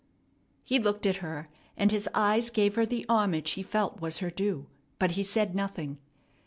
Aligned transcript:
He 0.63 0.79
looked 0.79 1.05
at 1.05 1.17
her, 1.17 1.47
and 1.77 1.91
his 1.91 2.09
eyes 2.15 2.49
gave 2.49 2.73
her 2.73 2.87
the 2.87 3.05
homage 3.07 3.51
he 3.51 3.61
felt 3.61 4.01
was 4.01 4.17
her 4.17 4.31
due; 4.31 4.65
but 4.97 5.11
he 5.11 5.21
said 5.21 5.53
nothing. 5.53 5.99